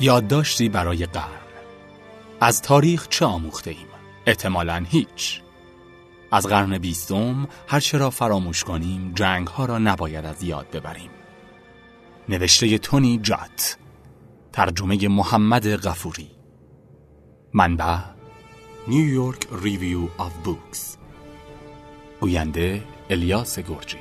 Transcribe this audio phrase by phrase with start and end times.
[0.00, 1.46] یادداشتی برای قرن.
[2.40, 3.86] از تاریخ چه آموخته ایم؟
[4.26, 5.42] احتمالا هیچ.
[6.32, 11.10] از قرن بیستم هر چه را فراموش کنیم جنگ ها را نباید از یاد ببریم.
[12.28, 13.76] نوشته تونی جات.
[14.52, 16.30] ترجمه محمد غفوری.
[17.52, 17.98] منبع
[18.88, 20.96] New York Review of Books
[22.20, 23.98] گوینده الیاس گرجی.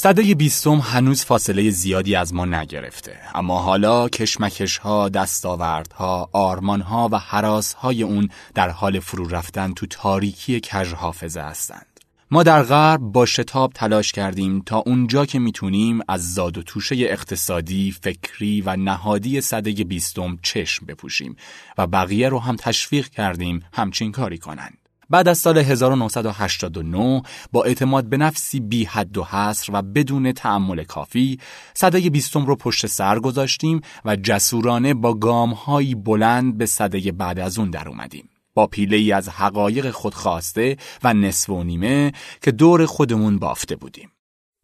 [0.00, 6.80] صده بیستم هنوز فاصله زیادی از ما نگرفته اما حالا کشمکش ها، دستاورد ها، آرمان
[6.80, 12.00] ها و حراس های اون در حال فرو رفتن تو تاریکی کج حافظه هستند.
[12.30, 16.96] ما در غرب با شتاب تلاش کردیم تا اونجا که می‌تونیم از زاد و توشه
[16.98, 21.36] اقتصادی، فکری و نهادی صده بیستم چشم بپوشیم
[21.78, 24.87] و بقیه رو هم تشویق کردیم همچین کاری کنند.
[25.10, 30.84] بعد از سال 1989 با اعتماد به نفسی بی حد و حصر و بدون تعمل
[30.84, 31.38] کافی
[31.74, 37.58] صده بیستم رو پشت سر گذاشتیم و جسورانه با گامهایی بلند به صده بعد از
[37.58, 38.28] اون در اومدیم.
[38.54, 44.10] با پیله ای از حقایق خودخواسته و نصف و نیمه که دور خودمون بافته بودیم.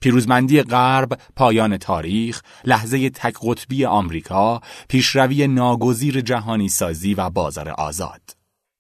[0.01, 8.34] پیروزمندی غرب، پایان تاریخ، لحظه تک قطبی آمریکا، پیشروی ناگزیر جهانی سازی و بازار آزاد.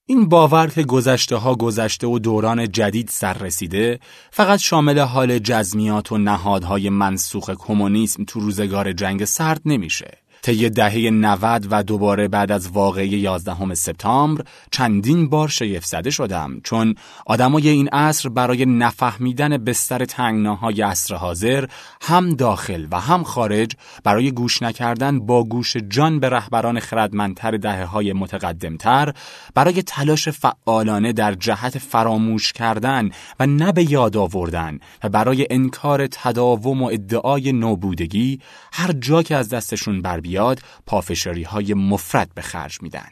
[0.06, 6.12] این باور که گذشته ها گذشته و دوران جدید سر رسیده فقط شامل حال جزمیات
[6.12, 10.23] و نهادهای منسوخ کمونیسم تو روزگار جنگ سرد نمیشه.
[10.44, 16.60] طی دهه 90 و دوباره بعد از واقعه 11 سپتامبر چندین بار شیف زده شدم
[16.64, 16.94] چون
[17.26, 21.66] آدمای این عصر برای نفهمیدن بستر تنگناهای عصر حاضر
[22.02, 23.72] هم داخل و هم خارج
[24.04, 29.12] برای گوش نکردن با گوش جان به رهبران خردمندتر دهه های متقدمتر
[29.54, 33.10] برای تلاش فعالانه در جهت فراموش کردن
[33.40, 38.40] و نه به یاد آوردن و برای انکار تداوم و ادعای نوبودگی
[38.72, 43.08] هر جا که از دستشون بر بیاد پافشاری های مفرد به خرج میدن.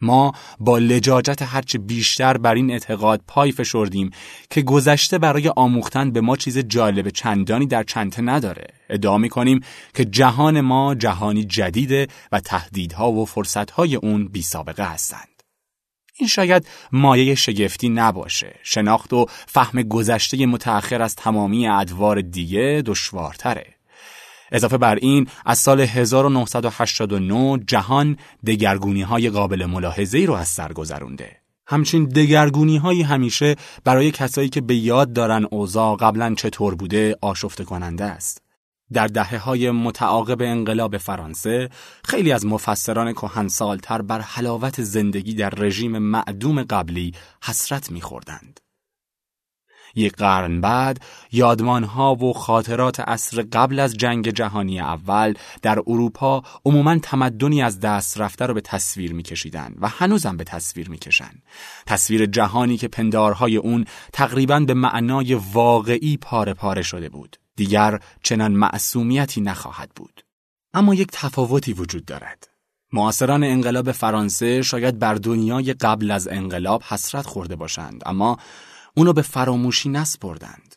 [0.00, 4.10] ما با لجاجت هرچه بیشتر بر این اعتقاد پای فشردیم
[4.50, 8.66] که گذشته برای آموختن به ما چیز جالب چندانی در چنته نداره.
[8.90, 9.60] ادعا می کنیم
[9.94, 15.42] که جهان ما جهانی جدیده و تهدیدها و فرصتهای اون بی سابقه هستند.
[16.18, 18.54] این شاید مایه شگفتی نباشه.
[18.62, 23.77] شناخت و فهم گذشته متأخر از تمامی ادوار دیگه دشوارتره.
[24.52, 28.16] اضافه بر این از سال 1989 جهان
[28.46, 31.36] دگرگونی های قابل ملاحظه رو از سر گذرونده.
[31.66, 37.64] همچین دگرگونی هایی همیشه برای کسایی که به یاد دارن اوضاع قبلا چطور بوده آشفته
[37.64, 38.42] کننده است.
[38.92, 41.70] در دهه های متعاقب انقلاب فرانسه
[42.04, 47.12] خیلی از مفسران کهنسالتر بر حلاوت زندگی در رژیم معدوم قبلی
[47.44, 48.60] حسرت میخوردند.
[49.98, 51.00] یک قرن بعد
[51.32, 58.20] یادمانها و خاطرات عصر قبل از جنگ جهانی اول در اروپا عموما تمدنی از دست
[58.20, 61.32] رفته رو به تصویر میکشیدند و هنوزم به تصویر می‌کشن.
[61.86, 67.36] تصویر جهانی که پندارهای اون تقریبا به معنای واقعی پاره پاره شده بود.
[67.56, 70.24] دیگر چنان معصومیتی نخواهد بود.
[70.74, 72.48] اما یک تفاوتی وجود دارد.
[72.92, 78.38] معاصران انقلاب فرانسه شاید بر دنیای قبل از انقلاب حسرت خورده باشند اما
[78.98, 80.76] اونو به فراموشی نسپردند.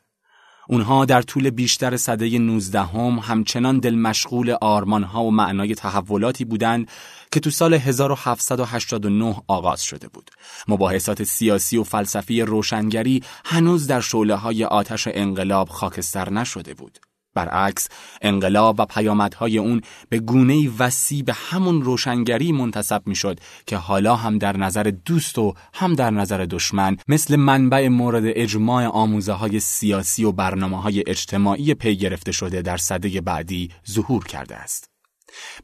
[0.67, 6.89] اونها در طول بیشتر صده 19 هم همچنان دل مشغول آرمانها و معنای تحولاتی بودند
[7.31, 10.31] که تو سال 1789 آغاز شده بود.
[10.67, 16.99] مباحثات سیاسی و فلسفی روشنگری هنوز در شعله های آتش انقلاب خاکستر نشده بود.
[17.33, 17.87] برعکس
[18.21, 24.37] انقلاب و پیامدهای اون به گونه وسیع به همون روشنگری منتصب می‌شد که حالا هم
[24.37, 30.23] در نظر دوست و هم در نظر دشمن مثل منبع مورد اجماع آموزه های سیاسی
[30.23, 34.90] و برنامه های اجتماعی پی گرفته شده در صده بعدی ظهور کرده است.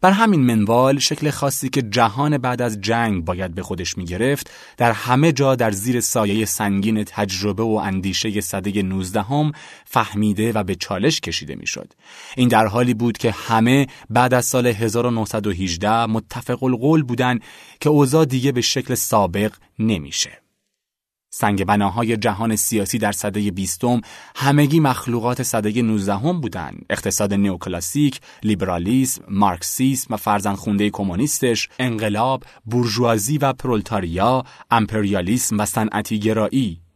[0.01, 4.51] بر همین منوال شکل خاصی که جهان بعد از جنگ باید به خودش می گرفت
[4.77, 9.51] در همه جا در زیر سایه سنگین تجربه و اندیشه صده 19 هم
[9.85, 11.93] فهمیده و به چالش کشیده می شد.
[12.35, 17.41] این در حالی بود که همه بعد از سال 1918 متفق القول بودند
[17.79, 20.46] که اوضاع دیگه به شکل سابق نمیشه.
[21.29, 24.01] سنگ بناهای جهان سیاسی در سده بیستم
[24.35, 26.85] همگی مخلوقات سده نوزدهم بودند.
[26.89, 36.86] اقتصاد نئوکلاسیک، لیبرالیسم، مارکسیسم و فرزندخونده کمونیستش، انقلاب، بورژوازی و پرولتاریا، امپریالیسم و صنعتی گرایی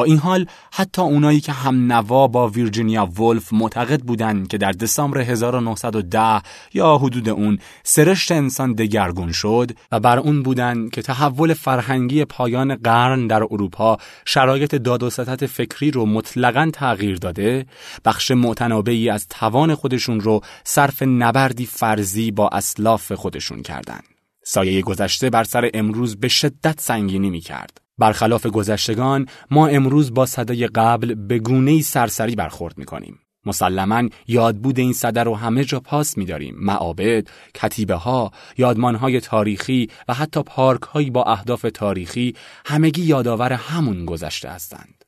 [0.00, 4.72] با این حال حتی اونایی که هم نوا با ویرجینیا ولف معتقد بودند که در
[4.72, 6.42] دسامبر 1910
[6.74, 12.74] یا حدود اون سرشت انسان دگرگون شد و بر اون بودند که تحول فرهنگی پایان
[12.74, 17.66] قرن در اروپا شرایط داد و ستت فکری رو مطلقا تغییر داده
[18.04, 24.04] بخش معتنابعی از توان خودشون رو صرف نبردی فرضی با اسلاف خودشون کردند.
[24.44, 27.89] سایه گذشته بر سر امروز به شدت سنگینی می کرد.
[28.00, 33.18] برخلاف گذشتگان ما امروز با صدای قبل به گونه سرسری برخورد می کنیم.
[33.46, 36.54] مسلما یادبود این صده رو همه جا پاس می‌داریم.
[36.58, 42.34] معابد، کتیبه ها، یادمان های تاریخی و حتی پارک هایی با اهداف تاریخی
[42.66, 45.04] همگی یادآور همون گذشته هستند.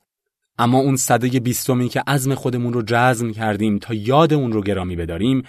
[0.58, 4.96] اما اون صده بیستمی که عزم خودمون رو جزم کردیم تا یاد اون رو گرامی
[4.96, 5.42] بداریم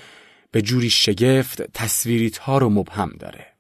[0.52, 3.53] به جوری شگفت تصویری تار و مبهم داره.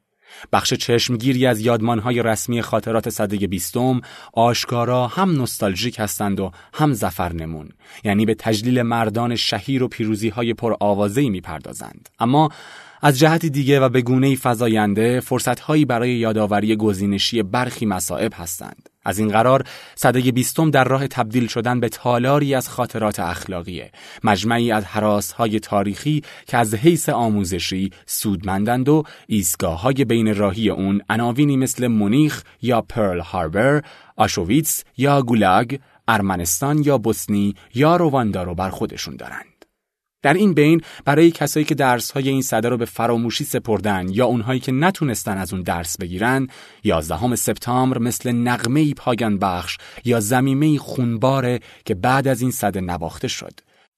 [0.51, 4.01] بخش چشمگیری از یادمانهای رسمی خاطرات صده بیستم
[4.33, 7.69] آشکارا هم نستالژیک هستند و هم زفر نمون
[8.03, 12.09] یعنی به تجلیل مردان شهیر و پیروزی های پر آوازهی می‌پردازند.
[12.19, 12.49] اما
[13.01, 18.89] از جهت دیگه و به گونه فضاینده فرصتهایی برای یادآوری گزینشی برخی مصائب هستند.
[19.05, 19.63] از این قرار
[19.95, 23.91] صده بیستم در راه تبدیل شدن به تالاری از خاطرات اخلاقیه
[24.23, 31.01] مجمعی از حراسهای تاریخی که از حیث آموزشی سودمندند و ایستگاه های بین راهی اون
[31.09, 33.81] عناوینی مثل مونیخ یا پرل هاربر
[34.17, 35.77] آشویتس یا گولاگ
[36.07, 39.52] ارمنستان یا بوسنی یا رواندا رو بر خودشون دارند.
[40.23, 44.59] در این بین برای کسایی که درسهای این صده رو به فراموشی سپردن یا اونهایی
[44.59, 46.47] که نتونستن از اون درس بگیرن
[46.83, 53.27] 11 سپتامبر مثل نقمه پایان بخش یا زمیمه خونباره که بعد از این صده نواخته
[53.27, 53.53] شد.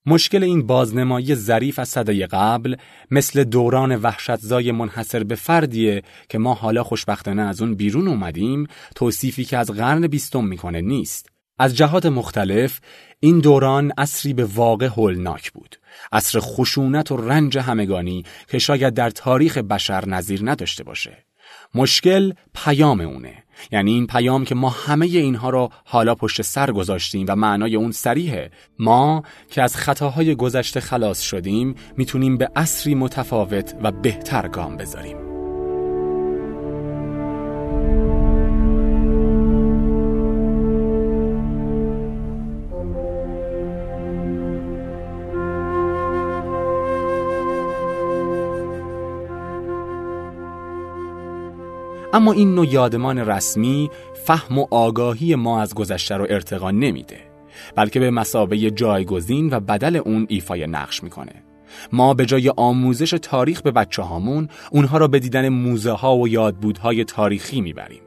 [0.05, 2.75] مشکل این بازنمایی ظریف از صده قبل
[3.11, 9.45] مثل دوران وحشتزای منحصر به فردیه که ما حالا خوشبختانه از اون بیرون اومدیم توصیفی
[9.45, 11.34] که از قرن بیستم می‌کنه نیست.
[11.59, 12.79] از جهات مختلف
[13.19, 15.75] این دوران اصری به واقع هولناک بود.
[16.11, 21.25] اصر خشونت و رنج همگانی که شاید در تاریخ بشر نظیر نداشته باشه.
[21.75, 23.43] مشکل پیام اونه.
[23.71, 27.91] یعنی این پیام که ما همه اینها رو حالا پشت سر گذاشتیم و معنای اون
[27.91, 34.77] سریحه ما که از خطاهای گذشته خلاص شدیم می‌تونیم به اصری متفاوت و بهتر گام
[34.77, 35.34] بذاریم.
[52.15, 53.89] اما این نوع یادمان رسمی
[54.25, 57.17] فهم و آگاهی ما از گذشته رو ارتقا نمیده
[57.75, 61.43] بلکه به مسابه جایگزین و بدل اون ایفای نقش می‌کنه.
[61.91, 66.27] ما به جای آموزش تاریخ به بچه هامون اونها را به دیدن موزه ها و
[66.27, 68.01] یادبودهای تاریخی می‌بریم.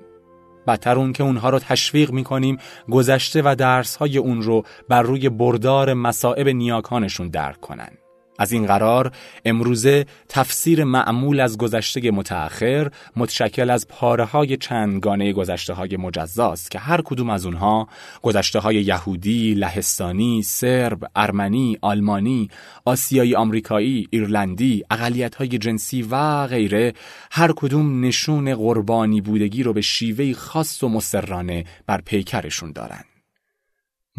[0.67, 2.59] بدتر اون که اونها رو تشویق می‌کنیم
[2.91, 7.91] گذشته و درس های اون رو بر روی بردار مسائب نیاکانشون درک کنن.
[8.39, 9.13] از این قرار
[9.45, 16.79] امروزه تفسیر معمول از گذشته متأخر متشکل از پاره های چندگانه گذشته های مجزاست که
[16.79, 17.89] هر کدوم از اونها
[18.23, 22.49] گذشته های یهودی، لهستانی، سرب، ارمنی، آلمانی،
[22.85, 26.93] آسیایی آمریکایی، ایرلندی، اقلیت های جنسی و غیره
[27.31, 33.18] هر کدوم نشون قربانی بودگی رو به شیوهی خاص و مسررانه بر پیکرشون دارند.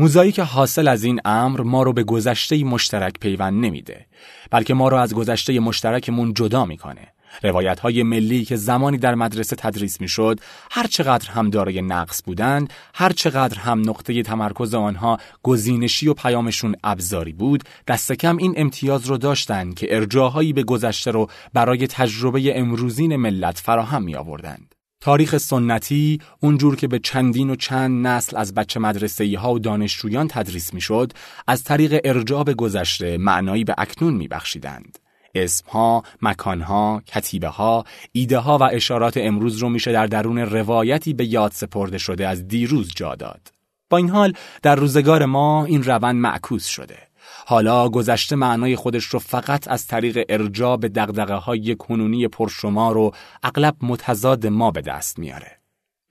[0.01, 4.05] موزایی حاصل از این امر ما رو به گذشته مشترک پیوند نمیده
[4.51, 7.07] بلکه ما رو از گذشته مشترکمون جدا می‌کنه.
[7.43, 10.39] روایت های ملی که زمانی در مدرسه تدریس می‌شد
[10.71, 16.75] هر چقدر هم دارای نقص بودند هر چقدر هم نقطه تمرکز آنها گزینشی و پیامشون
[16.83, 22.59] ابزاری بود دست کم این امتیاز رو داشتند که ارجاهایی به گذشته رو برای تجربه
[22.59, 28.53] امروزین ملت فراهم می آوردند تاریخ سنتی اونجور که به چندین و چند نسل از
[28.53, 31.13] بچه مدرسه ها و دانشجویان تدریس می‌شد
[31.47, 34.99] از طریق ارجاع گذشته معنایی به اکنون میبخشیدند.
[35.35, 41.25] اسمها، مکانها، کتیبه ها، ایده ها و اشارات امروز رو میشه در درون روایتی به
[41.25, 43.51] یاد سپرده شده از دیروز جا داد.
[43.89, 47.08] با این حال در روزگار ما این روند معکوس شده.
[47.49, 53.11] حالا گذشته معنای خودش رو فقط از طریق ارجاع به دقدقه های کنونی پرشمار و
[53.43, 55.51] اغلب متضاد ما به دست میاره.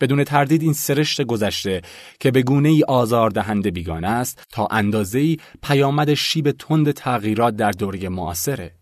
[0.00, 1.82] بدون تردید این سرشت گذشته
[2.20, 7.56] که به گونه ای آزار دهنده بیگانه است تا اندازه ای پیامد شیب تند تغییرات
[7.56, 8.74] در دوره معاصره.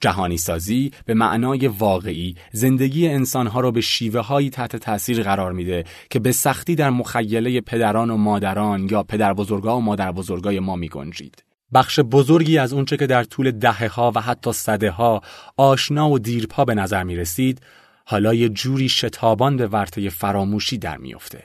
[0.00, 5.84] جهانی سازی به معنای واقعی زندگی انسانها را به شیوه هایی تحت تاثیر قرار میده
[6.10, 10.76] که به سختی در مخیله پدران و مادران یا پدر بزرگا و مادر بزرگای ما
[10.76, 11.44] می گنجید.
[11.74, 15.22] بخش بزرگی از اونچه که در طول دهه ها و حتی صده ها
[15.56, 17.60] آشنا و دیرپا به نظر می رسید
[18.04, 21.44] حالا یه جوری شتابان به ورطه فراموشی در میافته.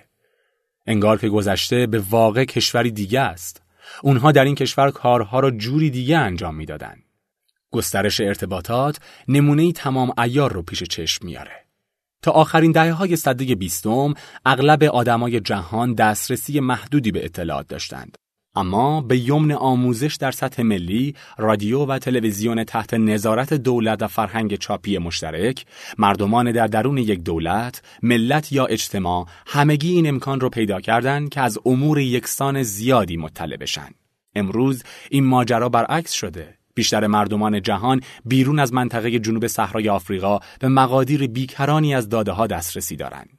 [0.86, 3.62] انگار که گذشته به واقع کشوری دیگه است.
[4.02, 7.04] اونها در این کشور کارها را جوری دیگه انجام می‌دادند.
[7.72, 11.66] گسترش ارتباطات نمونه تمام ایار رو پیش چشم میاره.
[12.22, 14.14] تا آخرین دهه های صده بیستم
[14.46, 18.18] اغلب آدمای جهان دسترسی محدودی به اطلاعات داشتند.
[18.58, 24.56] اما به یمن آموزش در سطح ملی، رادیو و تلویزیون تحت نظارت دولت و فرهنگ
[24.56, 25.66] چاپی مشترک،
[25.98, 31.42] مردمان در درون یک دولت، ملت یا اجتماع همگی این امکان رو پیدا کردند که
[31.42, 33.90] از امور یکسان زیادی مطلع بشن.
[34.36, 36.58] امروز این ماجرا برعکس شده.
[36.74, 42.48] بیشتر مردمان جهان بیرون از منطقه جنوب صحرای آفریقا به مقادیر بیکرانی از داده ها
[42.48, 43.37] دسترسی دارند.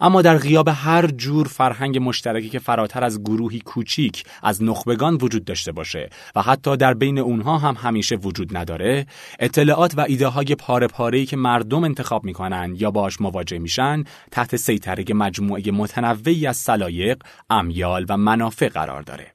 [0.00, 5.44] اما در غیاب هر جور فرهنگ مشترکی که فراتر از گروهی کوچیک از نخبگان وجود
[5.44, 9.06] داشته باشه و حتی در بین اونها هم همیشه وجود نداره
[9.38, 14.56] اطلاعات و ایده های پاره پاره که مردم انتخاب می‌کنن یا باش مواجه میشن تحت
[14.56, 19.34] سیطره مجموعه متنوعی از سلایق، امیال و منافع قرار داره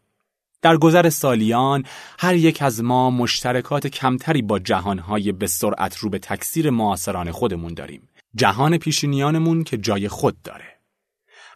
[0.62, 1.84] در گذر سالیان
[2.20, 7.74] هر یک از ما مشترکات کمتری با جهانهای به سرعت رو به تکثیر معاصران خودمون
[7.74, 8.10] داریم.
[8.36, 10.80] جهان پیشینیانمون که جای خود داره.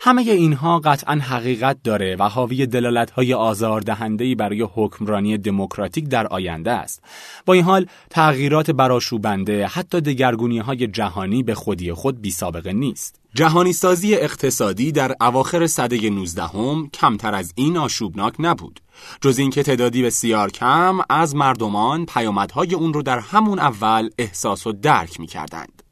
[0.05, 7.03] همه اینها قطعا حقیقت داره و حاوی دلالت‌های آزاردهنده‌ای برای حکمرانی دموکراتیک در آینده است.
[7.45, 13.19] با این حال تغییرات براشوبنده حتی دگرگونی‌های جهانی به خودی خود بی سابقه نیست.
[13.35, 18.79] جهانی سازی اقتصادی در اواخر سده 19 هم کمتر از این آشوبناک نبود.
[19.21, 24.71] جز اینکه تعدادی بسیار کم از مردمان پیامدهای اون رو در همون اول احساس و
[24.71, 25.82] درک می کردند.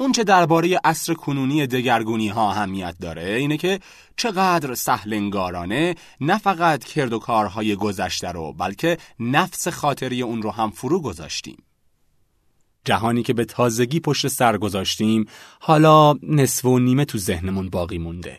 [0.00, 3.80] اون چه درباره عصر کنونی دگرگونی ها اهمیت داره اینه که
[4.16, 10.70] چقدر سهلنگارانه نه فقط کرد و کارهای گذشته رو بلکه نفس خاطری اون رو هم
[10.70, 11.62] فرو گذاشتیم.
[12.84, 15.24] جهانی که به تازگی پشت سر گذاشتیم
[15.60, 18.38] حالا نصف و نیمه تو ذهنمون باقی مونده.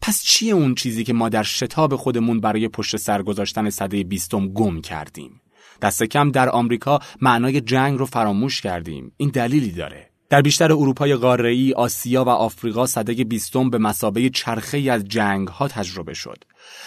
[0.00, 4.48] پس چیه اون چیزی که ما در شتاب خودمون برای پشت سر گذاشتن صده بیستم
[4.48, 5.40] گم کردیم؟
[5.82, 9.12] دست کم در آمریکا معنای جنگ رو فراموش کردیم.
[9.16, 10.09] این دلیلی داره.
[10.30, 15.68] در بیشتر اروپای قاره‌ای، آسیا و آفریقا صده بیستم به مسابه چرخه از جنگ ها
[15.68, 16.44] تجربه شد.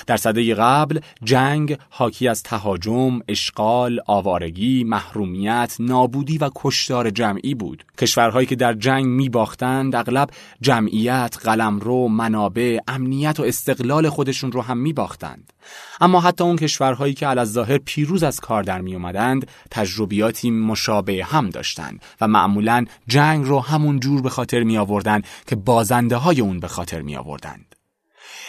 [0.08, 7.86] در صده قبل جنگ حاکی از تهاجم، اشغال، آوارگی، محرومیت، نابودی و کشتار جمعی بود.
[7.98, 10.30] کشورهایی که در جنگ می باختند اغلب
[10.62, 15.53] جمعیت، قلمرو، منابع، امنیت و استقلال خودشون رو هم می باختند.
[16.01, 21.50] اما حتی اون کشورهایی که ظاهر پیروز از کار در می اومدند تجربیاتی مشابه هم
[21.50, 26.60] داشتند و معمولا جنگ رو همون جور به خاطر می آوردن که بازنده های اون
[26.60, 27.73] به خاطر می آوردند.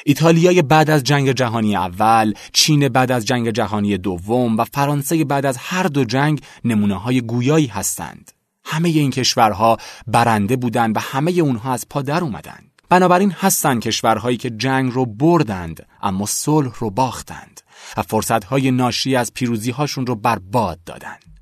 [0.06, 5.46] ایتالیای بعد از جنگ جهانی اول، چین بعد از جنگ جهانی دوم و فرانسه بعد
[5.46, 8.32] از هر دو جنگ نمونه های گویایی هستند.
[8.64, 12.70] همه این کشورها برنده بودند و همه اونها از پا در اومدند.
[12.88, 17.60] بنابراین هستند کشورهایی که جنگ رو بردند اما صلح رو باختند
[17.96, 21.33] و فرصتهای ناشی از پیروزیهاشون رو برباد دادند.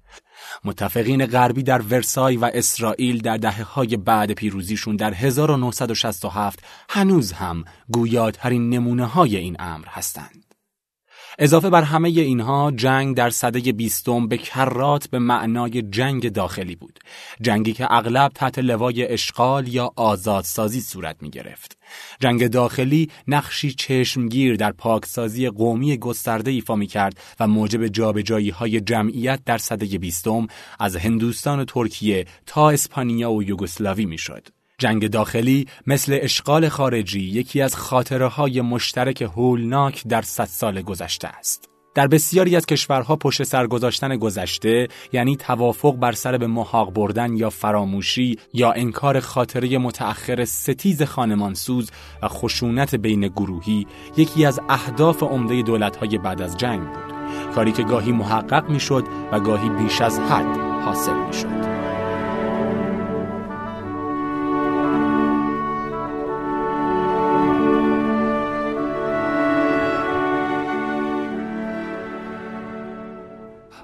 [0.65, 6.59] متفقین غربی در ورسای و اسرائیل در دهه های بعد پیروزیشون در 1967
[6.89, 10.52] هنوز هم گویاترین نمونه های این امر هستند.
[11.39, 16.99] اضافه بر همه اینها جنگ در صده بیستم به کرات به معنای جنگ داخلی بود
[17.41, 21.79] جنگی که اغلب تحت لوای اشغال یا آزادسازی صورت می گرفت
[22.21, 28.81] جنگ داخلی نقشی چشمگیر در پاکسازی قومی گسترده ایفا می کرد و موجب جابجایی های
[28.81, 30.47] جمعیت در صده بیستم
[30.79, 34.49] از هندوستان و ترکیه تا اسپانیا و یوگسلاوی می شد.
[34.83, 41.29] جنگ داخلی مثل اشغال خارجی یکی از خاطره های مشترک هولناک در صد سال گذشته
[41.29, 41.69] است.
[41.95, 47.37] در بسیاری از کشورها پشت سر گذاشتن گذشته یعنی توافق بر سر به محاق بردن
[47.37, 51.91] یا فراموشی یا انکار خاطره متأخر ستیز خانمانسوز
[52.23, 53.87] و خشونت بین گروهی
[54.17, 57.15] یکی از اهداف عمده دولت‌های بعد از جنگ بود
[57.55, 61.72] کاری که گاهی محقق می‌شد و گاهی بیش از حد حاصل می‌شد.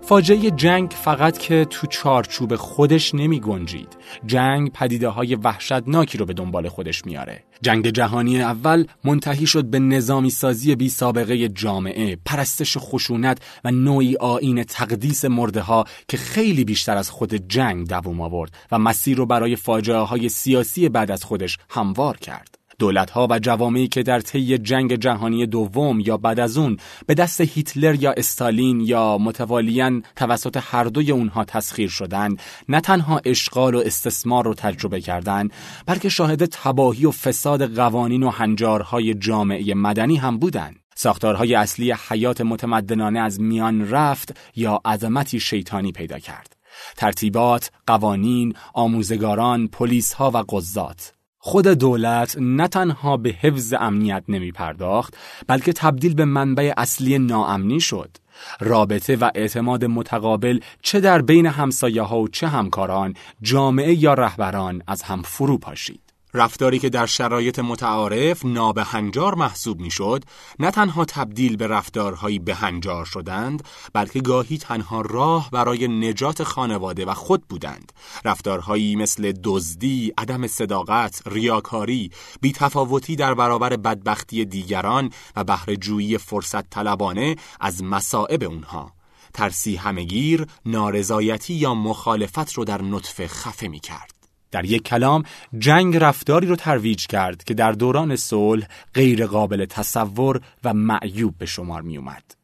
[0.08, 3.96] فاجعه جنگ فقط که تو چارچوب خودش نمی گنجید.
[4.26, 7.44] جنگ پدیده های وحشتناکی رو به دنبال خودش میاره.
[7.62, 14.16] جنگ جهانی اول منتهی شد به نظامی سازی بی سابقه جامعه، پرستش خشونت و نوعی
[14.16, 19.26] آین تقدیس مرده ها که خیلی بیشتر از خود جنگ دوام آورد و مسیر رو
[19.26, 22.57] برای فاجعه های سیاسی بعد از خودش هموار کرد.
[22.78, 27.40] دولتها و جوامعی که در طی جنگ جهانی دوم یا بعد از اون به دست
[27.40, 33.78] هیتلر یا استالین یا متوالیاً توسط هر دوی اونها تسخیر شدند نه تنها اشغال و
[33.78, 35.52] استثمار رو تجربه کردند
[35.86, 40.76] بلکه شاهد تباهی و فساد قوانین و هنجارهای جامعه مدنی هم بودند.
[40.94, 46.56] ساختارهای اصلی حیات متمدنانه از میان رفت یا عظمتی شیطانی پیدا کرد.
[46.96, 51.17] ترتیبات، قوانین، آموزگاران، پلیس ها و قضات.
[51.48, 57.80] خود دولت نه تنها به حفظ امنیت نمی پرداخت بلکه تبدیل به منبع اصلی ناامنی
[57.80, 58.16] شد.
[58.60, 64.82] رابطه و اعتماد متقابل چه در بین همسایه ها و چه همکاران جامعه یا رهبران
[64.86, 66.07] از هم فرو پاشید.
[66.34, 70.24] رفتاری که در شرایط متعارف نابهنجار محسوب می‌شد
[70.58, 77.14] نه تنها تبدیل به رفتارهایی بهنجار شدند بلکه گاهی تنها راه برای نجات خانواده و
[77.14, 77.92] خود بودند.
[78.24, 87.36] رفتارهایی مثل دزدی عدم صداقت ریاکاری بیتفاوتی در برابر بدبختی دیگران و بهرهجویی فرصت طلبانه
[87.60, 88.92] از مصائب اونها.
[89.34, 94.17] ترسی همگیر نارضایتی یا مخالفت رو در نطفه خفه می کرد
[94.50, 95.22] در یک کلام
[95.58, 101.46] جنگ رفتاری رو ترویج کرد که در دوران صلح غیر قابل تصور و معیوب به
[101.46, 102.38] شمار می اومد.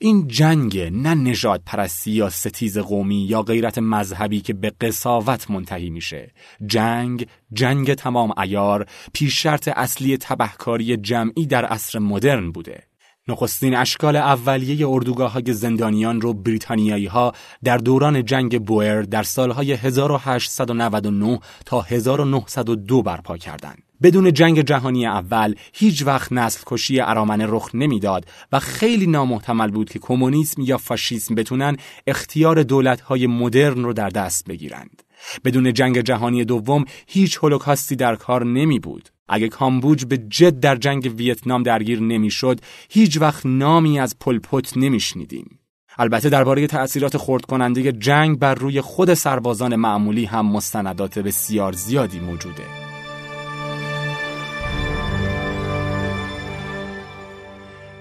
[0.00, 5.90] این جنگ نه نجات پرستی یا ستیز قومی یا غیرت مذهبی که به قصاوت منتهی
[5.90, 6.32] میشه
[6.66, 12.87] جنگ جنگ تمام ایار پیش شرط اصلی تبهکاری جمعی در عصر مدرن بوده
[13.28, 17.32] نخستین اشکال اولیه اردوگاه های زندانیان رو بریتانیایی ها
[17.64, 23.82] در دوران جنگ بوئر در سالهای 1899 تا 1902 برپا کردند.
[24.02, 29.90] بدون جنگ جهانی اول هیچ وقت نسل کشی ارامنه رخ نمی‌داد و خیلی نامحتمل بود
[29.90, 35.02] که کمونیسم یا فاشیسم بتونن اختیار دولت‌های مدرن رو در دست بگیرند.
[35.44, 39.08] بدون جنگ جهانی دوم هیچ هولوکاستی در کار نمی بود.
[39.28, 45.58] اگه کامبوج به جد در جنگ ویتنام درگیر نمی‌شد، هیچ وقت نامی از پلپوت نمیشنیدیم.
[45.98, 52.20] البته درباره تأثیرات خورد کننده جنگ بر روی خود سربازان معمولی هم مستندات بسیار زیادی
[52.20, 52.87] موجوده.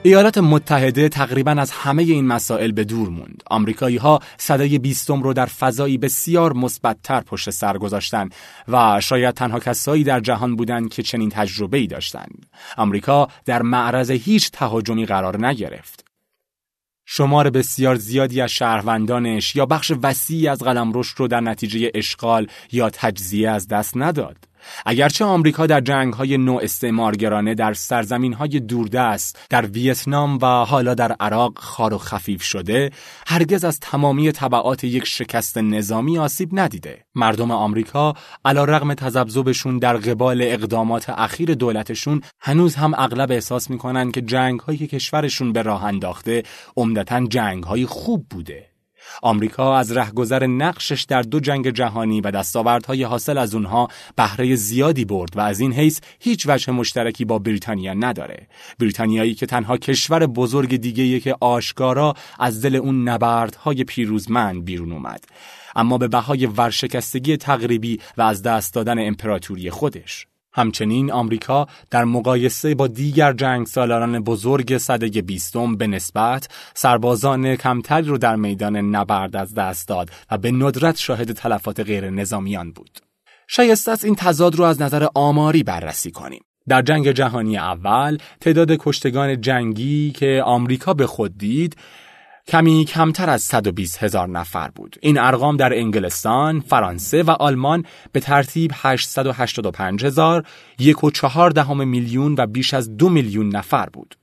[0.04, 3.44] ایالات متحده تقریبا از همه این مسائل به دور موند.
[3.50, 8.36] آمریکایی ها صدای بیستم رو در فضایی بسیار مثبتتر پشت سر گذاشتند
[8.68, 12.46] و شاید تنها کسایی در جهان بودند که چنین تجربه ای داشتند.
[12.78, 16.06] آمریکا در معرض هیچ تهاجمی قرار نگرفت.
[17.06, 22.90] شمار بسیار زیادی از شهروندانش یا بخش وسیعی از قلمروش رو در نتیجه اشغال یا
[22.90, 24.38] تجزیه از دست نداد.
[24.86, 30.94] اگرچه آمریکا در جنگ های نو استعمارگرانه در سرزمین های دوردست در ویتنام و حالا
[30.94, 32.92] در عراق خار و خفیف شده
[33.28, 37.06] هرگز از تمامی طبعات یک شکست نظامی آسیب ندیده.
[37.16, 38.14] مردم آمریکا
[38.46, 44.60] علا رغم تذبذبشون در قبال اقدامات اخیر دولتشون هنوز هم اغلب احساس می‌کنن که جنگ
[44.60, 46.44] هایی که کشورشون به راه انداخته
[46.78, 48.77] عمدتا جنگ های خوب بوده.
[49.22, 55.06] آمریکا از رهگذر نقشش در دو جنگ جهانی و دستاوردهای حاصل از اونها بهره زیادی
[55.06, 58.48] برد و از این حیث هیچ وجه مشترکی با بریتانیا نداره.
[58.80, 65.26] بریتانیایی که تنها کشور بزرگ دیگه که آشکارا از دل اون نبردهای پیروزمند بیرون اومد.
[65.76, 70.28] اما به بهای ورشکستگی تقریبی و از دست دادن امپراتوری خودش.
[70.58, 78.08] همچنین آمریکا در مقایسه با دیگر جنگ سالاران بزرگ صده بیستم به نسبت سربازان کمتری
[78.08, 83.00] رو در میدان نبرد از دست داد و به ندرت شاهد تلفات غیر نظامیان بود.
[83.48, 86.42] شایسته است این تضاد رو از نظر آماری بررسی کنیم.
[86.68, 91.76] در جنگ جهانی اول تعداد کشتگان جنگی که آمریکا به خود دید
[92.48, 94.96] کمی کمتر از 120 هزار نفر بود.
[95.02, 100.44] این ارقام در انگلستان، فرانسه و آلمان به ترتیب 885 هزار،
[100.80, 104.16] یک و چهار دهم میلیون و بیش از دو میلیون نفر بود.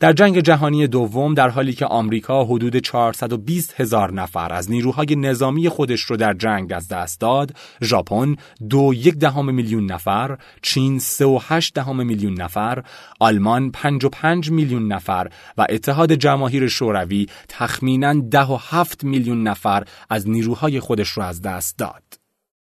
[0.00, 5.68] در جنگ جهانی دوم در حالی که آمریکا حدود 420 هزار نفر از نیروهای نظامی
[5.68, 8.36] خودش رو در جنگ از دست داد، ژاپن
[8.68, 12.82] دو یک دهم میلیون نفر، چین سه و هشت دهم میلیون نفر،
[13.20, 19.42] آلمان پنج و پنج میلیون نفر و اتحاد جماهیر شوروی تخمینا ده و هفت میلیون
[19.42, 22.17] نفر از نیروهای خودش رو از دست داد.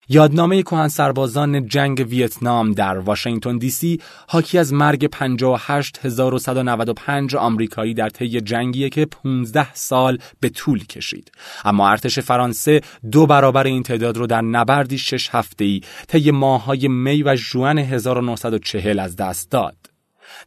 [0.08, 8.08] یادنامه کهن سربازان جنگ ویتنام در واشنگتن دی سی حاکی از مرگ 58195 آمریکایی در
[8.08, 11.32] طی جنگی که 15 سال به طول کشید.
[11.64, 17.22] اما ارتش فرانسه دو برابر این تعداد رو در نبردی شش هفته‌ای طی ماه‌های می
[17.22, 19.95] و ژوئن 1940 از دست داد.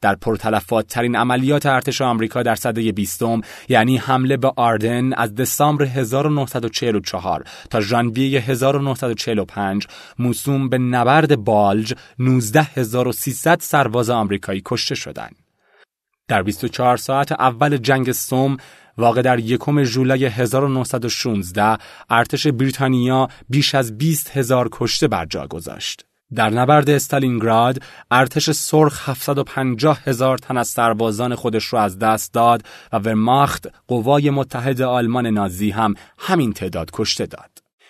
[0.01, 5.85] در پرتلفات ترین عملیات ارتش آمریکا در سده بیستم یعنی حمله به آردن از دسامبر
[5.85, 9.87] 1944 تا ژانویه 1945
[10.19, 15.35] موسوم به نبرد بالج 19300 سرباز آمریکایی کشته شدند.
[16.27, 18.57] در 24 ساعت اول جنگ سوم
[18.97, 21.77] واقع در یکم ژولای 1916
[22.09, 26.08] ارتش بریتانیا بیش از 20 هزار کشته بر جا گذاشت.
[26.35, 32.63] در نبرد استالینگراد ارتش سرخ 750 هزار تن از سربازان خودش را از دست داد
[32.93, 37.49] و ورماخت قوای متحد آلمان نازی هم همین تعداد کشته داد.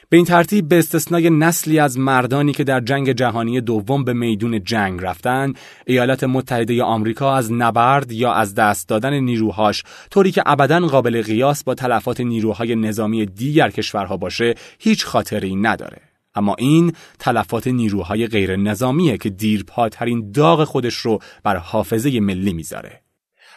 [0.10, 4.64] به این ترتیب به استثنای نسلی از مردانی که در جنگ جهانی دوم به میدون
[4.64, 10.80] جنگ رفتند، ایالات متحده آمریکا از نبرد یا از دست دادن نیروهاش طوری که ابدا
[10.80, 16.09] قابل قیاس با تلفات نیروهای نظامی دیگر کشورها باشه هیچ خاطری نداره.
[16.40, 23.02] اما این تلفات نیروهای غیر نظامیه که دیرپاترین داغ خودش رو بر حافظه ملی می‌ذاره.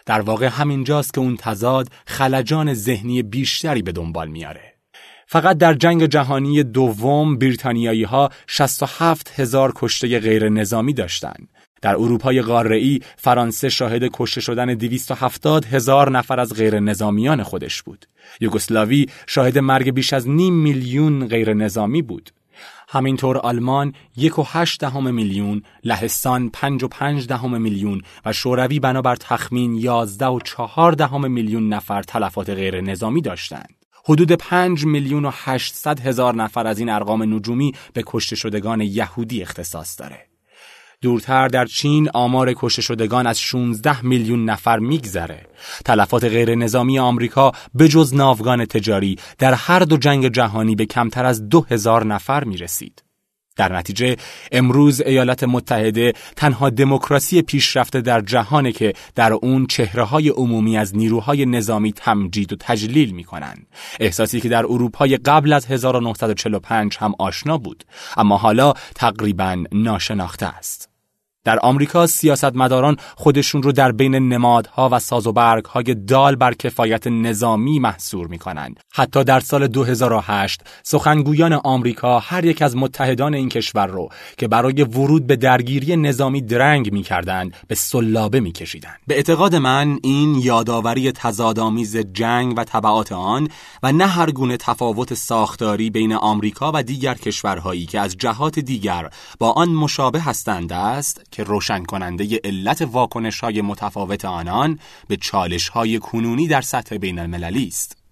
[0.07, 4.73] در واقع همینجاست که اون تضاد خلجان ذهنی بیشتری به دنبال میاره.
[5.27, 11.49] فقط در جنگ جهانی دوم بریتانیایی ها 67 هزار کشته غیر نظامی داشتند.
[11.83, 18.07] در اروپای قاره‌ای فرانسه شاهد کشته شدن 270 هزار نفر از غیر نظامیان خودش بود.
[18.41, 22.31] یوگسلاوی شاهد مرگ بیش از نیم میلیون غیر نظامی بود.
[22.93, 28.81] همینطور آلمان یک و هشت دهم میلیون، لهستان پنج و پنج دهم میلیون و شوروی
[28.81, 33.75] بنابر تخمین یازده و چهار دهم میلیون نفر تلفات غیر نظامی داشتند.
[34.05, 39.43] حدود پنج میلیون و هشتصد هزار نفر از این ارقام نجومی به کشته شدگان یهودی
[39.43, 40.32] اختصاص داره.
[41.03, 45.47] دورتر در چین آمار کشته شدگان از 16 میلیون نفر میگذره.
[45.85, 51.25] تلفات غیر نظامی آمریکا به جز ناوگان تجاری در هر دو جنگ جهانی به کمتر
[51.25, 53.03] از دو هزار نفر می رسید.
[53.57, 54.17] در نتیجه
[54.53, 60.97] امروز ایالات متحده تنها دموکراسی پیشرفته در جهانه که در اون چهره های عمومی از
[60.97, 63.67] نیروهای نظامی تمجید و تجلیل می کنن.
[64.01, 67.85] احساسی که در اروپای قبل از 1945 هم آشنا بود
[68.17, 70.92] اما حالا تقریبا ناشناخته است.
[71.45, 75.33] در آمریکا سیاستمداران خودشون رو در بین نمادها و ساز و
[75.71, 78.81] های دال بر کفایت نظامی محصور می کنند.
[78.93, 84.83] حتی در سال 2008 سخنگویان آمریکا هر یک از متحدان این کشور رو که برای
[84.83, 88.99] ورود به درگیری نظامی درنگ می کردند به سلابه می کشیدند.
[89.07, 93.49] به اعتقاد من این یادآوری تضادآمیز جنگ و طبعات آن
[93.83, 99.11] و نه هر گونه تفاوت ساختاری بین آمریکا و دیگر کشورهایی که از جهات دیگر
[99.39, 105.69] با آن مشابه هستند است که روشن کننده علت واکنش های متفاوت آنان به چالش
[105.69, 108.03] های کنونی در سطح بین المللی است.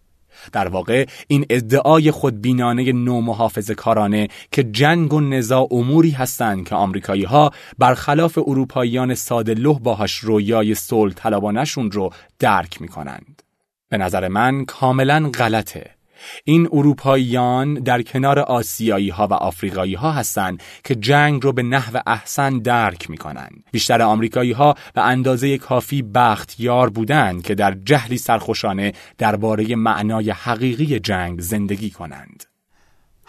[0.52, 6.74] در واقع این ادعای خودبینانه نو محافظ کارانه که جنگ و نزاع اموری هستند که
[6.74, 13.42] آمریکایی ها برخلاف اروپاییان ساده لح باهاش رویای صلح طلبانشون رو درک می کنند.
[13.88, 15.99] به نظر من کاملا غلطه
[16.44, 22.00] این اروپاییان در کنار آسیایی ها و آفریقایی ها هستند که جنگ رو به نحو
[22.06, 23.64] احسن درک می کنند.
[23.72, 31.00] بیشتر آمریکایی ها به اندازه کافی بختیار بودند که در جهلی سرخوشانه درباره معنای حقیقی
[31.00, 32.44] جنگ زندگی کنند.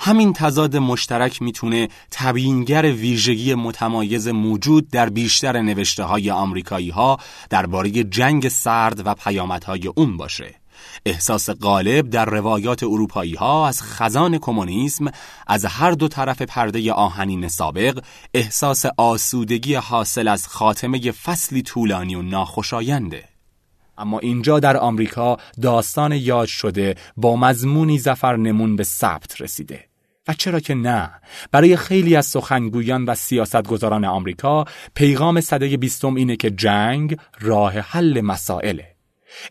[0.04, 7.18] همین تضاد مشترک می‌تونه تبیینگر ویژگی متمایز موجود در بیشتر نوشته های آمریکایی ها
[7.50, 10.61] درباره جنگ سرد و پیامدهای اون باشه.
[11.06, 15.12] احساس غالب در روایات اروپایی ها از خزان کمونیسم
[15.48, 22.22] از هر دو طرف پرده آهنین سابق احساس آسودگی حاصل از خاتمه فصلی طولانی و
[22.22, 23.24] ناخوشاینده.
[23.98, 29.86] اما اینجا در آمریکا داستان یاد شده با مضمونی زفر نمون به ثبت رسیده.
[30.28, 31.12] و چرا که نه؟
[31.52, 38.22] برای خیلی از سخنگویان و سیاستگزاران آمریکا پیغام صده بیستم اینه که جنگ راه حل
[38.22, 38.91] مسائله.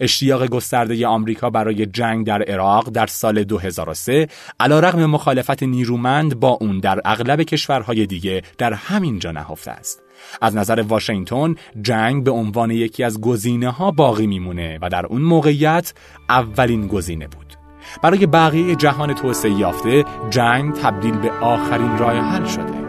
[0.00, 4.28] اشتیاق گسترده آمریکا برای جنگ در عراق در سال 2003
[4.60, 10.02] رغم مخالفت نیرومند با اون در اغلب کشورهای دیگه در همین جا نهفته است.
[10.40, 15.22] از نظر واشنگتن جنگ به عنوان یکی از گزینه ها باقی میمونه و در اون
[15.22, 15.94] موقعیت
[16.28, 17.54] اولین گزینه بود.
[18.02, 22.79] برای بقیه جهان توسعه یافته جنگ تبدیل به آخرین راه حل شده.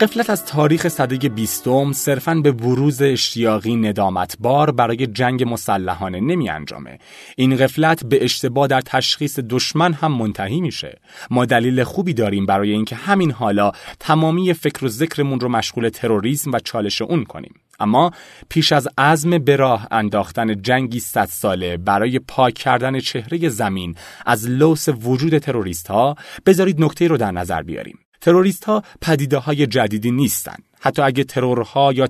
[0.00, 6.98] قفلت از تاریخ صده بیستم صرفاً به بروز اشتیاقی ندامتبار برای جنگ مسلحانه نمی انجامه.
[7.36, 11.00] این قفلت به اشتباه در تشخیص دشمن هم منتهی میشه.
[11.30, 16.52] ما دلیل خوبی داریم برای اینکه همین حالا تمامی فکر و ذکرمون رو مشغول تروریسم
[16.52, 17.54] و چالش اون کنیم.
[17.80, 18.10] اما
[18.48, 23.94] پیش از عزم به راه انداختن جنگی صد ساله برای پاک کردن چهره زمین
[24.26, 27.98] از لوس وجود تروریست ها بذارید نکته رو در نظر بیاریم.
[28.20, 30.62] تروریست ها پدیده های جدیدی نیستند.
[30.80, 32.08] حتی اگه ترورها یا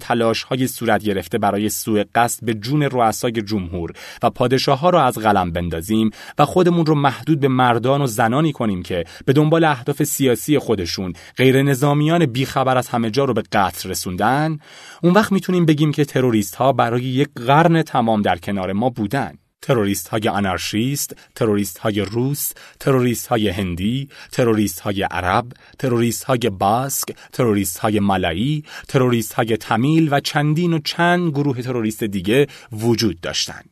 [0.48, 3.92] های صورت گرفته برای سوء قصد به جون رؤسای جمهور
[4.22, 8.52] و پادشاه ها را از قلم بندازیم و خودمون رو محدود به مردان و زنانی
[8.52, 13.42] کنیم که به دنبال اهداف سیاسی خودشون غیر نظامیان بیخبر از همه جا رو به
[13.52, 14.58] قتل رسوندن
[15.02, 19.34] اون وقت می‌تونیم بگیم که تروریست ها برای یک قرن تمام در کنار ما بودن
[19.62, 27.08] تروریست های آنارشیست، تروریست های روس، تروریست های هندی، تروریست های عرب، تروریست های باسک،
[27.32, 33.70] تروریست های مالایی، تروریست های تمیل و چندین و چند گروه تروریست دیگه وجود داشتند.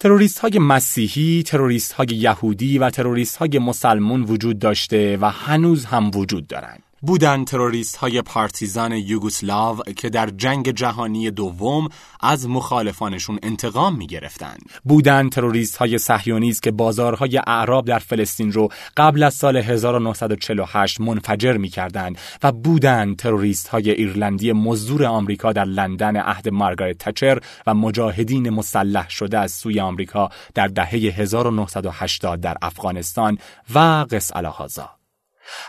[0.00, 6.10] تروریست های مسیحی، تروریست های یهودی و تروریست های مسلمون وجود داشته و هنوز هم
[6.14, 6.89] وجود دارند.
[7.02, 11.88] بودن تروریست های پارتیزان یوگسلاو که در جنگ جهانی دوم
[12.20, 14.56] از مخالفانشون انتقام می گرفتن.
[14.84, 21.56] بودن تروریست های سحیونیز که بازارهای اعراب در فلسطین رو قبل از سال 1948 منفجر
[21.56, 27.74] می کردن و بودن تروریست های ایرلندی مزدور آمریکا در لندن عهد مارگارت تچر و
[27.74, 33.38] مجاهدین مسلح شده از سوی آمریکا در دهه 1980 در افغانستان
[33.74, 34.99] و قص الهازا.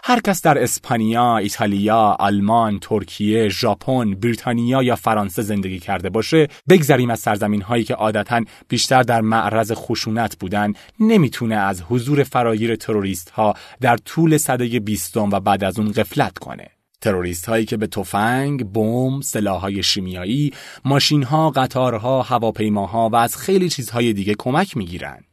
[0.03, 7.09] هر کس در اسپانیا، ایتالیا، آلمان، ترکیه، ژاپن، بریتانیا یا فرانسه زندگی کرده باشه، بگذریم
[7.09, 13.29] از سرزمین هایی که عادتا بیشتر در معرض خشونت بودن، نمی‌تونه از حضور فراگیر تروریست
[13.29, 16.67] ها در طول سده بیستم و بعد از اون غفلت کنه.
[17.01, 20.53] تروریست هایی که به تفنگ، بمب، سلاحهای شیمیایی،
[20.85, 25.30] ماشین ها، قطارها، هواپیماها و از خیلی چیزهای دیگه کمک می‌گیرند.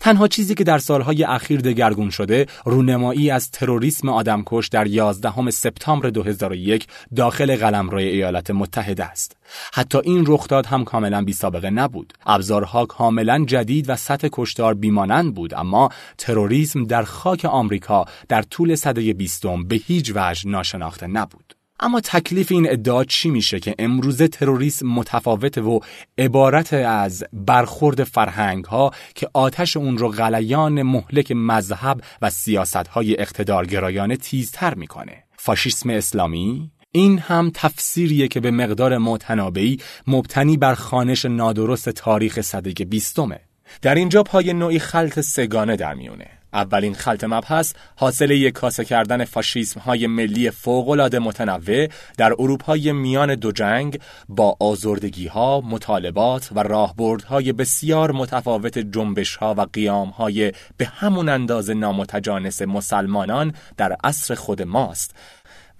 [0.00, 6.10] تنها چیزی که در سالهای اخیر دگرگون شده رونمایی از تروریسم آدمکش در 11 سپتامبر
[6.10, 9.36] 2001 داخل قلمرو ایالات متحده است.
[9.72, 12.12] حتی این رخداد هم کاملا بی سابقه نبود.
[12.26, 18.74] ابزارها کاملا جدید و سطح کشتار بیمانند بود اما تروریسم در خاک آمریکا در طول
[18.74, 21.63] سده بیستم به هیچ وجه ناشناخته نبود.
[21.80, 25.80] اما تکلیف این ادعا چی میشه که امروزه تروریسم متفاوته و
[26.18, 33.20] عبارت از برخورد فرهنگ ها که آتش اون رو غلیان مهلک مذهب و سیاست های
[33.20, 35.24] اقتدارگرایانه تیزتر می‌کنه.
[35.36, 42.84] فاشیسم اسلامی؟ این هم تفسیریه که به مقدار متنابعی مبتنی بر خانش نادرست تاریخ صده
[42.84, 43.40] بیستمه.
[43.82, 49.24] در اینجا پای نوعی خلط سگانه در میونه اولین خلط مبحث حاصل یک کاسه کردن
[49.24, 51.88] فاشیسم های ملی فوقالعاده متنوع
[52.18, 59.54] در اروپای میان دو جنگ با آزردگی ها، مطالبات و راهبردهای بسیار متفاوت جنبش ها
[59.54, 65.14] و قیام های به همون اندازه نامتجانس مسلمانان در عصر خود ماست.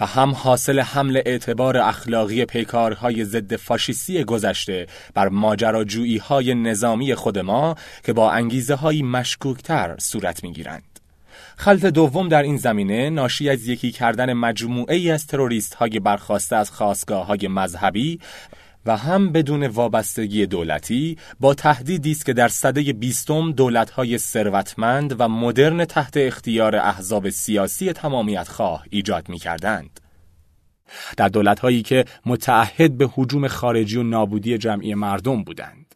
[0.01, 7.39] و هم حاصل حمل اعتبار اخلاقی پیکارهای ضد فاشیستی گذشته بر ماجراجویی های نظامی خود
[7.39, 11.01] ما که با انگیزه های مشکوکتر صورت می گیرند.
[11.57, 16.57] خلط دوم در این زمینه ناشی از یکی کردن مجموعه ای از تروریست های برخواسته
[16.57, 18.21] از خواستگاه های مذهبی
[18.87, 25.29] و هم بدون وابستگی دولتی با تهدیدی است که در سده بیستم دولت‌های ثروتمند و
[25.29, 30.01] مدرن تحت اختیار احزاب سیاسی تمامیت خواه ایجاد می‌کردند.
[31.17, 35.95] در دولت‌هایی که متعهد به حجوم خارجی و نابودی جمعی مردم بودند.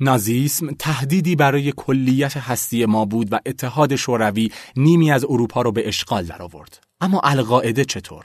[0.00, 5.88] نازیسم تهدیدی برای کلیت هستی ما بود و اتحاد شوروی نیمی از اروپا را به
[5.88, 6.80] اشغال درآورد.
[7.00, 8.24] اما القاعده چطور؟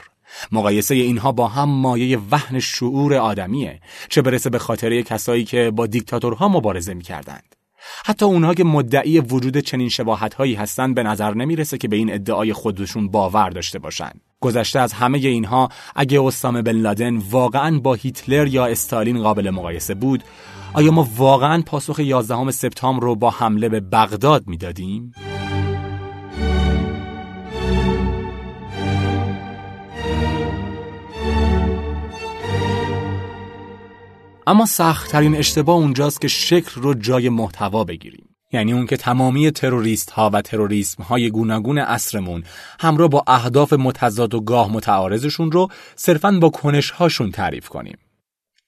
[0.52, 5.86] مقایسه اینها با هم مایه وهن شعور آدمیه چه برسه به خاطره کسایی که با
[5.86, 7.56] دیکتاتورها مبارزه می‌کردند
[8.04, 12.14] حتی اونها که مدعی وجود چنین شباهت هایی هستند به نظر نمی‌رسه که به این
[12.14, 14.20] ادعای خودشون باور داشته باشند.
[14.40, 19.94] گذشته از همه اینها اگه اسامه بن لادن واقعا با هیتلر یا استالین قابل مقایسه
[19.94, 20.24] بود
[20.74, 25.12] آیا ما واقعا پاسخ 11 سپتامبر رو با حمله به بغداد می‌دادیم؟
[34.46, 38.28] اما سختترین اشتباه اونجاست که شکل رو جای محتوا بگیریم.
[38.52, 42.42] یعنی اون که تمامی تروریست ها و تروریسم های گوناگون عصرمون
[42.80, 47.98] همراه با اهداف متضاد و گاه متعارضشون رو صرفا با کنش هاشون تعریف کنیم.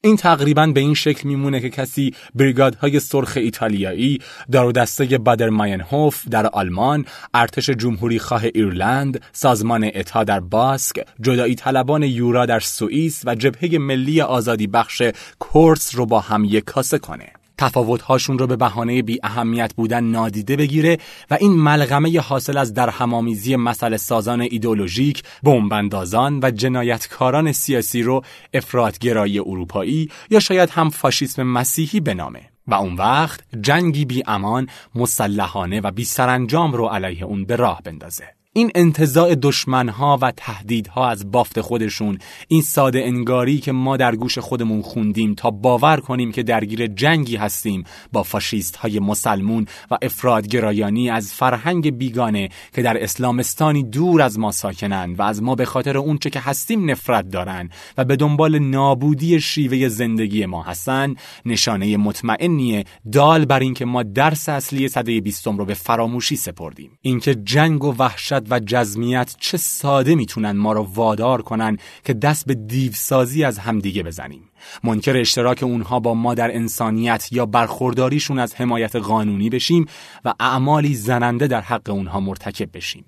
[0.01, 4.19] این تقریبا به این شکل میمونه که کسی بریگادهای سرخ ایتالیایی،
[4.53, 11.05] دار و دسته بادر ماینهوف در آلمان، ارتش جمهوری خواه ایرلند، سازمان اتا در باسک،
[11.21, 15.03] جدایی طلبان یورا در سوئیس و جبهه ملی آزادی بخش
[15.39, 17.38] کورس رو با هم یک کاسه کنه.
[17.59, 20.99] تفاوتهاشون رو به بهانه بی اهمیت بودن نادیده بگیره
[21.31, 28.23] و این ملغمه حاصل از درهمامیزی مسئله سازان ایدولوژیک، بمباندازان و جنایتکاران سیاسی رو
[28.55, 32.41] افرادگرایی اروپایی یا شاید هم فاشیسم مسیحی بنامه.
[32.67, 37.83] و اون وقت جنگی بی امان، مسلحانه و بی سرانجام رو علیه اون به راه
[37.85, 38.38] بندازه.
[38.59, 42.19] این انتظاع دشمنها و تهدیدها از بافت خودشون
[42.49, 47.37] این ساده انگاری که ما در گوش خودمون خوندیم تا باور کنیم که درگیر جنگی
[47.37, 54.39] هستیم با فاشیست های مسلمون و افرادگرایانی از فرهنگ بیگانه که در اسلامستانی دور از
[54.39, 58.59] ما ساکنند و از ما به خاطر اونچه که هستیم نفرت دارن و به دنبال
[58.59, 61.15] نابودی شیوه زندگی ما هستن
[61.47, 66.91] نشانه مطمئنیه دال بر اینکه ما درس اصلی صده بیستم رو به فراموشی سپردیم.
[67.03, 72.47] اینکه جنگ و وحشت و جزمیت چه ساده می‌تونن ما رو وادار کنن که دست
[72.47, 74.51] به دیوسازی از همدیگه بزنیم.
[74.85, 79.87] منکر اشتراک اونها با ما در انسانیت یا برخورداریشون از حمایت قانونی بشیم
[80.25, 83.05] و اعمالی زننده در حق اونها مرتکب بشیم.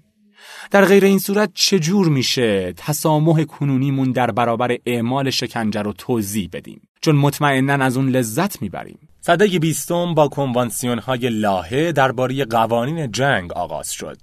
[0.71, 6.81] در غیر این صورت چجور میشه تسامح کنونیمون در برابر اعمال شکنجه رو توضیح بدیم؟
[7.01, 8.99] چون مطمئنا از اون لذت می‌بریم.
[9.21, 14.17] صده بیستم با کنوانسیون های لاهه درباره قوانین جنگ آغاز شد.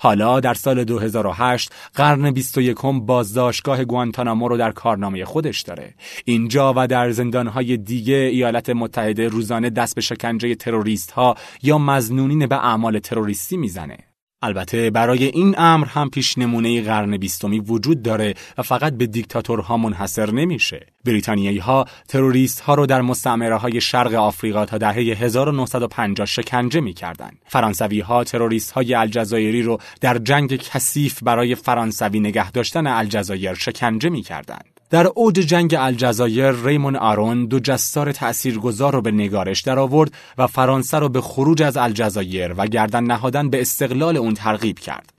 [0.00, 5.94] حالا در سال 2008 قرن 21 بازداشتگاه گوانتانامو رو در کارنامه خودش داره.
[6.24, 12.46] اینجا و در زندانهای دیگه ایالات متحده روزانه دست به شکنجه تروریست ها یا مزنونین
[12.46, 14.07] به اعمال تروریستی می‌زنه.
[14.42, 19.76] البته برای این امر هم پیش نمونه قرن بیستمی وجود داره و فقط به دیکتاتورها
[19.76, 20.86] منحصر نمیشه.
[21.04, 27.38] بریتانیایی ها تروریست ها رو در مستعمره های شرق آفریقا تا دهه 1950 شکنجه می‌کردند.
[27.46, 34.08] فرانسوی ها تروریست های الجزایری رو در جنگ کثیف برای فرانسوی نگه داشتن الجزایر شکنجه
[34.08, 34.77] می‌کردند.
[34.90, 40.98] در اوج جنگ الجزایر ریمون آرون دو جستار تأثیرگذار رو به نگارش درآورد و فرانسه
[40.98, 45.12] رو به خروج از الجزایر و گردن نهادن به استقلال اون ترغیب کرد.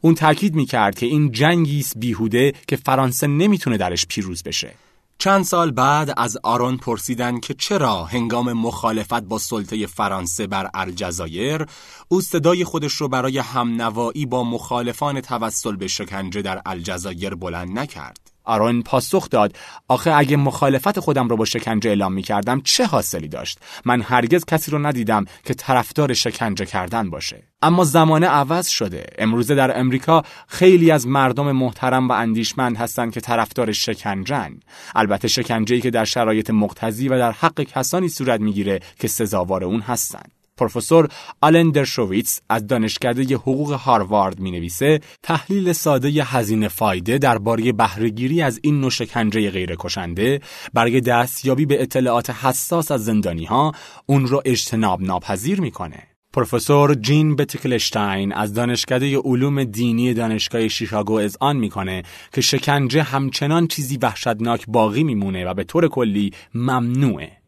[0.00, 4.74] اون تاکید می‌کرد که این جنگی است بیهوده که فرانسه نمی‌تونه درش پیروز بشه.
[5.18, 11.66] چند سال بعد از آرون پرسیدن که چرا هنگام مخالفت با سلطه فرانسه بر الجزایر
[12.08, 18.23] او صدای خودش رو برای همنوایی با مخالفان توسل به شکنجه در الجزایر بلند نکرد.
[18.44, 19.56] آرون پاسخ داد
[19.88, 24.44] آخه اگه مخالفت خودم رو با شکنجه اعلام می کردم چه حاصلی داشت؟ من هرگز
[24.44, 27.42] کسی رو ندیدم که طرفدار شکنجه کردن باشه.
[27.62, 29.06] اما زمانه عوض شده.
[29.18, 34.60] امروزه در امریکا خیلی از مردم محترم و اندیشمند هستند که طرفدار شکنجن
[34.94, 39.80] البته شکنجه‌ای که در شرایط مقتضی و در حق کسانی صورت می‌گیره که سزاوار اون
[39.80, 41.08] هستند پروفسور
[41.40, 48.60] آلن درشویتس از دانشکده حقوق هاروارد می نویسه تحلیل ساده هزینه فایده درباره بهرهگیری از
[48.62, 50.40] این نوع شکنجه غیر کشنده
[50.74, 53.72] برای دستیابی به اطلاعات حساس از زندانی ها
[54.06, 56.02] اون رو اجتناب ناپذیر می‌کنه.
[56.32, 63.98] پروفسور جین بتیکلشتاین از دانشکده علوم دینی دانشگاه شیکاگو اذعان می‌کنه که شکنجه همچنان چیزی
[64.02, 67.43] وحشتناک باقی میمونه و به طور کلی ممنوعه.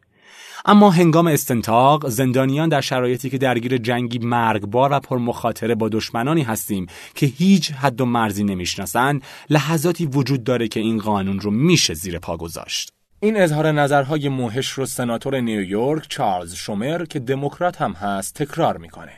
[0.65, 6.87] اما هنگام استنتاق زندانیان در شرایطی که درگیر جنگی مرگبار و پرمخاطره با دشمنانی هستیم
[7.15, 12.19] که هیچ حد و مرزی نمی‌شناسند لحظاتی وجود داره که این قانون رو میشه زیر
[12.19, 12.93] پا گذاشت.
[13.19, 19.11] این اظهار نظرهای موهش رو سناتور نیویورک چارلز شومر که دموکرات هم هست تکرار می‌کنه.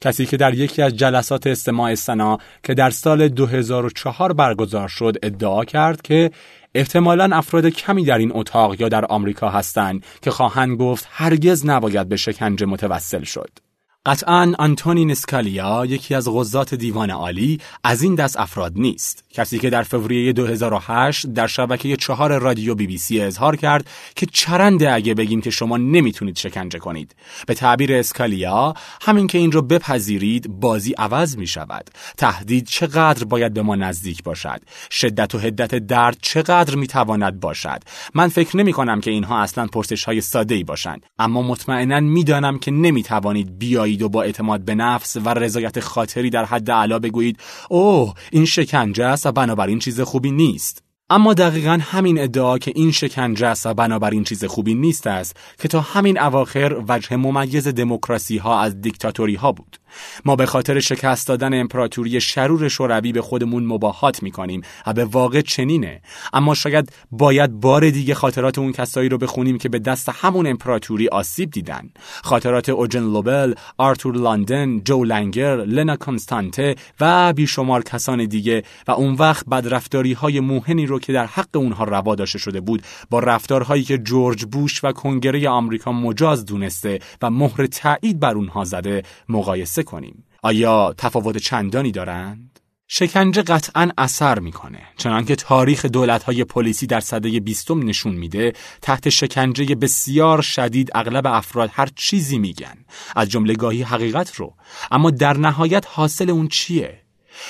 [0.00, 5.64] کسی که در یکی از جلسات استماع سنا که در سال 2004 برگزار شد ادعا
[5.64, 6.30] کرد که
[6.76, 12.08] احتمالا افراد کمی در این اتاق یا در آمریکا هستند که خواهند گفت هرگز نباید
[12.08, 13.65] به شکنجه متوسل شد.
[14.06, 19.24] قطعا آنتونی نسکالیا یکی از غزات دیوان عالی از این دست افراد نیست.
[19.30, 24.26] کسی که در فوریه 2008 در شبکه چهار رادیو بی بی سی اظهار کرد که
[24.26, 27.14] چرنده اگه بگیم که شما نمی‌تونید شکنجه کنید.
[27.46, 33.54] به تعبیر اسکالیا همین که این رو بپذیرید بازی عوض می شود تهدید چقدر باید
[33.54, 37.82] به ما نزدیک باشد؟ شدت و حدت درد چقدر می تواند باشد؟
[38.14, 41.06] من فکر نمی کنم که اینها اصلا پرسش های ساده ای باشند.
[41.18, 46.30] اما مطمئنا می‌دانم که نمی توانید بیایید و با اعتماد به نفس و رضایت خاطری
[46.30, 50.85] در حد علا بگویید اوه این شکنجه است و بنابراین چیز خوبی نیست.
[51.10, 55.68] اما دقیقا همین ادعا که این شکنجه است و بنابراین چیز خوبی نیست است که
[55.68, 59.76] تا همین اواخر وجه ممیز دموکراسی ها از دیکتاتوری ها بود.
[60.24, 65.40] ما به خاطر شکست دادن امپراتوری شرور شوروی به خودمون مباهات می‌کنیم و به واقع
[65.40, 66.02] چنینه.
[66.32, 71.08] اما شاید باید بار دیگه خاطرات اون کسایی رو بخونیم که به دست همون امپراتوری
[71.08, 71.90] آسیب دیدن.
[72.22, 79.14] خاطرات اوجن لوبل، آرتور لندن، جو لنگر، لنا کنستانته و بیشمار کسان دیگه و اون
[79.14, 83.82] وقت بدرفتاری های موهنی رو که در حق اونها روا داشته شده بود با رفتارهایی
[83.82, 89.82] که جورج بوش و کنگره آمریکا مجاز دونسته و مهر تایید بر اونها زده مقایسه
[89.82, 90.24] کنیم.
[90.42, 94.82] آیا تفاوت چندانی دارند؟ شکنجه قطعا اثر می‌کنه.
[94.96, 101.70] چنانکه تاریخ دولت‌های پلیسی در سده بیستم نشون میده تحت شکنجه بسیار شدید اغلب افراد
[101.72, 102.76] هر چیزی میگن.
[103.16, 104.54] از جمله گاهی حقیقت رو.
[104.90, 107.05] اما در نهایت حاصل اون چیه؟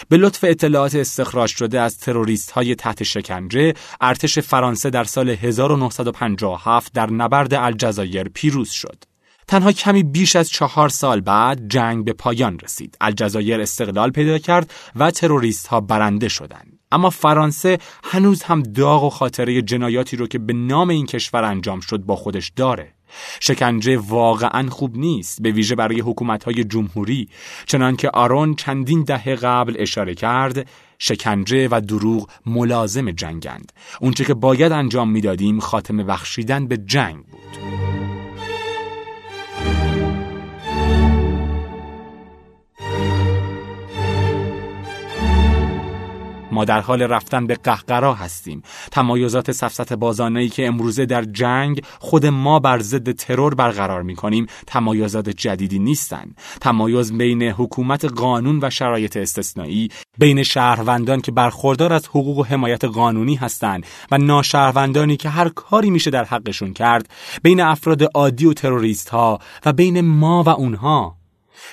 [0.09, 6.93] به لطف اطلاعات استخراج شده از تروریست های تحت شکنجه ارتش فرانسه در سال 1957
[6.93, 9.05] در نبرد الجزایر پیروز شد
[9.49, 12.97] تنها کمی بیش از چهار سال بعد جنگ به پایان رسید.
[13.01, 16.78] الجزایر استقلال پیدا کرد و تروریست ها برنده شدند.
[16.93, 21.80] اما فرانسه هنوز هم داغ و خاطره جنایاتی رو که به نام این کشور انجام
[21.80, 22.95] شد با خودش داره.
[23.40, 27.28] شکنجه واقعا خوب نیست به ویژه برای حکومت‌های جمهوری
[27.66, 30.66] چنانکه آرون چندین دهه قبل اشاره کرد
[30.98, 33.72] شکنجه و دروغ ملازم جنگند.
[34.00, 37.95] اونچه که باید انجام می‌دادیم خاتمه بخشیدن به جنگ بود.
[46.57, 48.62] ما در حال رفتن به قهقرا هستیم.
[48.92, 54.46] تمایزات سفسط بازانه‌ای که امروزه در جنگ خود ما بر ضد ترور برقرار می کنیم
[54.66, 59.88] تمایزات جدیدی نیستند تمایز بین حکومت قانون و شرایط استثنایی
[60.18, 65.90] بین شهروندان که برخوردار از حقوق و حمایت قانونی هستند و ناشهروندانی که هر کاری
[65.90, 67.09] میشه در حقشون کرد
[67.42, 71.16] بین افراد عادی و تروریست ها و بین ما و اونها.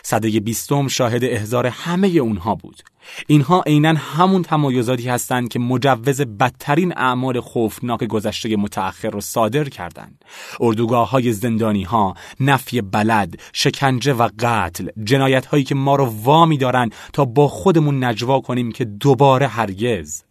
[0.03, 2.83] صده بیستم شاهد احضار همه اونها بود.
[3.27, 10.25] اینها عینا همون تمایزاتی هستند که مجوز بدترین اعمال خوفناک گذشته متأخر را صادر کردند.
[10.59, 16.57] اردوگاه های زندانی ها نفی بلد شکنجه و قتل جنایت هایی که ما رو وامی
[16.57, 20.23] دارن تا با خودمون نجوا کنیم که دوباره هرگز.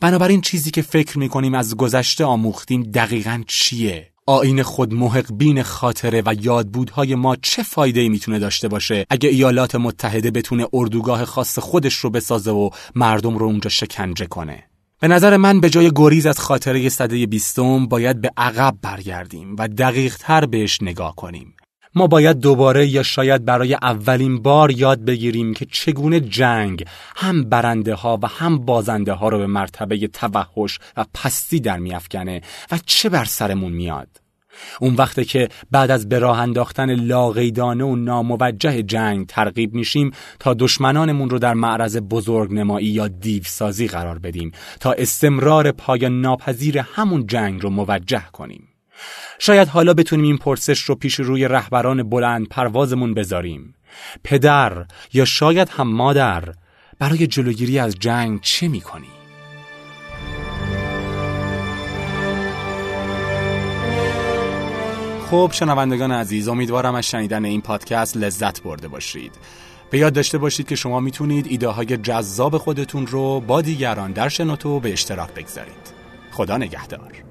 [0.00, 6.22] بنابراین چیزی که فکر می‌کنیم از گذشته آموختیم دقیقا چیه؟ آین خود محق بین خاطره
[6.26, 11.94] و یادبودهای ما چه فایده می‌تونه داشته باشه؟ اگه ایالات متحده بتونه اردوگاه خاص خودش
[11.94, 14.64] رو بسازه و مردم رو اونجا شکنجه کنه.
[15.00, 19.68] به نظر من به جای گریز از خاطره صده بیستم باید به عقب برگردیم و
[19.68, 21.54] دقیق تر بهش نگاه کنیم.
[21.98, 26.84] ما باید دوباره یا شاید برای اولین بار یاد بگیریم که چگونه جنگ
[27.16, 32.40] هم برنده ها و هم بازنده ها رو به مرتبه توحش و پستی در میافکنه
[32.70, 34.08] و چه بر سرمون میاد؟
[34.80, 40.54] اون وقته که بعد از به راه انداختن لاقیدانه و ناموجه جنگ ترغیب میشیم تا
[40.54, 47.62] دشمنانمون رو در معرض بزرگنمایی یا دیوسازی قرار بدیم تا استمرار پایان ناپذیر همون جنگ
[47.62, 48.68] رو موجه کنیم.
[49.38, 53.74] شاید حالا بتونیم این پرسش رو پیش روی رهبران بلند پروازمون بذاریم.
[54.24, 56.44] پدر یا شاید هم مادر
[56.98, 59.08] برای جلوگیری از جنگ چه می‌کنی؟
[65.30, 69.32] خب شنوندگان عزیز امیدوارم از شنیدن این پادکست لذت برده باشید.
[69.90, 74.28] به یاد داشته باشید که شما می‌تونید ایده های جذاب خودتون رو با دیگران در
[74.28, 75.92] شنوتو به اشتراک بگذارید.
[76.30, 77.27] خدا نگهدار.